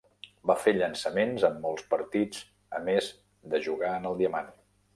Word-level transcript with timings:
Va 0.51 0.53
fer 0.61 0.71
llançaments 0.77 1.45
en 1.49 1.59
molts 1.67 1.85
partits 1.93 2.41
a 2.79 2.81
més 2.89 3.13
de 3.55 3.63
jugar 3.69 3.95
en 4.03 4.13
el 4.13 4.19
diamant. 4.23 4.51